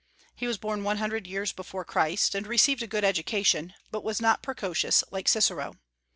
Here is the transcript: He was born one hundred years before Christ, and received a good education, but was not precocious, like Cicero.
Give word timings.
He 0.33 0.47
was 0.47 0.57
born 0.57 0.83
one 0.83 0.97
hundred 0.97 1.27
years 1.27 1.53
before 1.53 1.85
Christ, 1.85 2.33
and 2.33 2.47
received 2.47 2.81
a 2.81 2.87
good 2.87 3.03
education, 3.03 3.75
but 3.91 4.03
was 4.03 4.19
not 4.19 4.41
precocious, 4.41 5.03
like 5.11 5.27
Cicero. 5.27 5.75